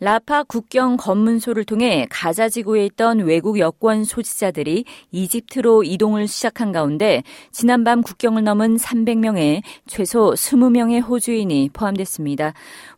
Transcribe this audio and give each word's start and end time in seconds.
라파 0.00 0.44
국경 0.44 0.96
검문소를 0.96 1.64
통해 1.64 2.06
가자 2.08 2.48
지구에 2.48 2.86
있던 2.86 3.18
외국 3.20 3.58
여권 3.58 4.04
소지자들이 4.04 4.84
이집트로 5.10 5.82
이동을 5.82 6.28
시작한 6.28 6.70
가운데 6.70 7.24
지난밤 7.50 8.02
국경을 8.02 8.44
넘은 8.44 8.76
300명의 8.76 9.62
최소 9.88 10.34
20명의 10.34 11.04
호주인이 11.04 11.70
포함됐습니다. 11.72 12.52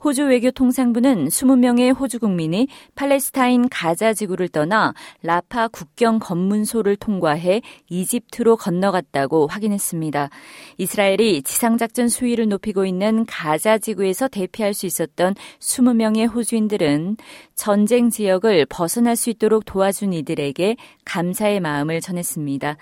호주 0.05 0.27
외교통상부는 0.27 1.29
20명의 1.29 1.99
호주 1.99 2.19
국민이 2.19 2.69
팔레스타인 2.95 3.71
가자 3.71 4.13
지구를 4.13 4.49
떠나 4.49 4.93
라파 5.23 5.69
국경 5.69 6.19
검문소를 6.19 6.97
통과해 6.97 7.63
이집트로 7.89 8.59
건너갔다고 8.59 9.47
확인했습니다. 9.47 10.29
이스라엘이 10.77 11.43
지상작전 11.45 12.11
수위를 12.11 12.49
높이고 12.49 12.85
있는 12.85 13.25
가자 13.25 13.79
지구에서 13.79 14.29
대피할 14.29 14.75
수 14.75 14.85
있었던 14.85 15.35
20명의 15.61 16.31
호주인들은 16.31 16.90
은 16.91 17.17
전쟁 17.55 18.11
지역을 18.11 18.67
벗어날 18.67 19.17
수 19.17 19.31
있도록 19.31 19.65
도와준 19.65 20.13
이들에게 20.13 20.77
감사의 21.05 21.61
마음을 21.61 22.01
전했습니다. 22.01 22.77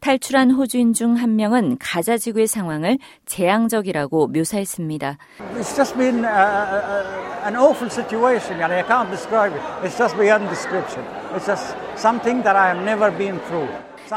탈출한 0.00 0.50
호주인 0.50 0.92
중 0.92 1.14
한 1.16 1.36
명은 1.36 1.78
가자 1.80 2.16
지구의 2.18 2.46
상황을 2.46 2.98
재앙적이라고 3.26 4.28
묘사했습니다. 4.28 5.16
It's 5.56 5.74
just 5.74 5.96
been 5.96 6.24
an 6.24 7.56
awful 7.56 7.88
situation 7.90 8.60
and 8.60 8.72
I 8.74 8.82
can't 8.82 9.10
describe 9.10 9.54
it. 9.54 9.62
It's 9.82 9.96
just 9.96 10.16
beyond 10.18 10.48
description. 10.50 11.04
It's 11.34 11.46
just 11.46 11.74
something 11.96 12.42
that 12.42 12.56
I 12.56 12.74
have 12.74 12.84
never 12.84 13.10
been 13.16 13.40
through. 13.48 13.68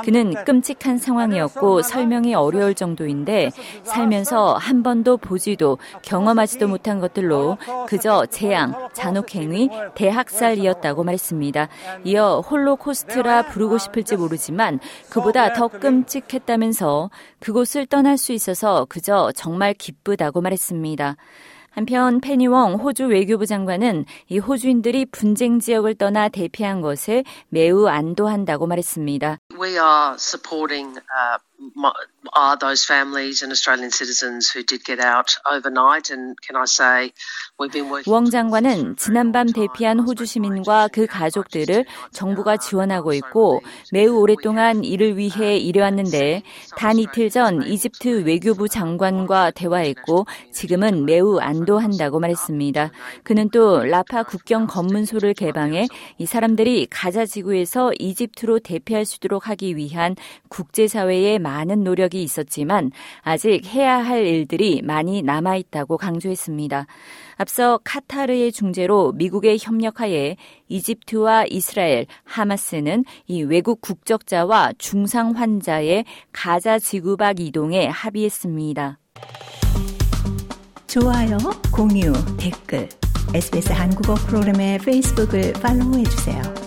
그는 0.04 0.34
끔찍한 0.46 0.98
상황이었고 0.98 1.82
설명이 1.82 2.36
어려울 2.36 2.74
정도인데 2.74 3.52
살면서 3.84 4.56
한 4.56 4.84
번도 4.84 5.18
보지도 5.18 5.78
경험하지도 6.02 6.68
못한 6.68 7.00
것들로 7.00 7.58
그저 7.88 8.26
재앙, 8.26 8.74
잔혹행위, 8.94 9.70
대학살이었다고 9.96 11.04
말했습니다. 11.04 11.68
이어 12.04 12.42
홀로코스트라 12.42 13.44
부르고 13.44 13.78
싶을지 13.78 14.16
모르지만 14.16 14.80
그보다 15.10 15.54
더 15.54 15.68
끔찍했다면서 15.68 17.10
그곳을 17.40 17.86
떠날 17.86 18.18
수 18.18 18.34
있어서 18.34 18.86
그저 18.90 19.32
정말 19.36 19.74
기쁘다고 19.74 20.42
말했습니다. 20.42 21.16
한편 21.78 22.20
페니웡 22.22 22.80
호주 22.80 23.06
외교부 23.06 23.46
장관은 23.46 24.06
이 24.30 24.40
호주인들이 24.40 25.06
분쟁 25.12 25.60
지역을 25.60 25.94
떠나 25.94 26.28
대피한 26.28 26.82
것에 26.82 27.24
매우 27.50 27.86
안도한다고 27.86 28.66
말했습니다. 28.66 29.38
We 29.58 29.78
are 29.78 30.18
supporting 30.18 30.98
uh, 31.16 31.40
are 32.38 32.56
those 32.56 32.86
families 32.86 33.42
and 33.42 33.52
Australian 33.52 33.90
citizens 33.90 34.50
who 34.52 34.62
did 34.64 34.86
get 34.86 35.00
out 35.00 35.36
overnight. 35.50 36.12
And 36.12 36.38
can 36.40 36.56
I 36.56 36.66
say, 36.66 37.12
we've 37.58 37.72
been 37.72 37.90
working. 37.90 38.14
우엉 38.14 38.30
장관은 38.30 38.96
지난밤 38.96 39.48
대피한 39.48 40.00
호주 40.00 40.26
시민과 40.26 40.90
그 40.94 41.08
가족들을 41.08 41.86
정부가 42.12 42.58
지원하고 42.58 43.14
있고 43.14 43.62
매우 43.92 44.20
오랫동안 44.20 44.84
이를 44.84 45.18
위해 45.18 45.58
일해왔는데 45.58 46.44
단 46.78 47.00
이틀 47.00 47.30
전 47.32 47.64
이집트 47.64 48.24
외교부 48.26 48.70
장관과 48.70 49.52
대화했고 49.52 50.28
지금은 50.54 51.06
매우 51.06 51.40
안도한다고 51.40 52.20
말했습니다. 52.20 52.92
그는 53.24 53.50
또 53.50 53.84
라파 53.84 54.24
국경 54.24 54.68
검문소를 54.68 55.34
개방해 55.34 55.88
이 56.20 56.26
사람들이 56.26 56.88
가자 56.90 57.26
지구에서 57.26 57.94
이집트로 57.98 58.60
대피할 58.60 59.06
수 59.06 59.16
있도록 59.16 59.48
하기 59.48 59.76
위한 59.76 60.16
국제사회의 60.50 61.40
많은 61.40 61.84
노력이 61.84 62.27
있었지만 62.28 62.92
아직 63.22 63.66
해야 63.66 63.98
할 63.98 64.26
일들이 64.26 64.82
많이 64.84 65.22
남아 65.22 65.56
있다고 65.56 65.98
강조했습니다. 65.98 66.86
앞서 67.38 67.80
카타르의 67.84 68.52
중재로 68.52 69.14
미국의 69.14 69.58
협력하에 69.60 70.36
이집트와 70.68 71.46
이스라엘, 71.50 72.06
하마스는 72.24 73.06
이 73.28 73.44
외국 73.44 73.82
국적자와 73.82 74.74
중상 74.78 75.32
환자의 75.32 76.06
가자 76.32 76.80
지구 76.80 77.18
밖 77.18 77.40
이동에 77.40 77.88
합의했습니다. 77.88 79.00
좋아요, 80.88 81.38
공유, 81.72 82.14
댓글, 82.38 82.90
SBS 83.34 83.72
한국어 83.72 84.16
프로그램의 84.16 84.80
페이스북을 84.80 85.54
팔로우해 85.54 86.04
주세요. 86.04 86.67